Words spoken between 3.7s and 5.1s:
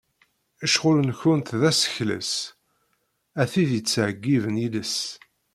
yettṣewwiben iles.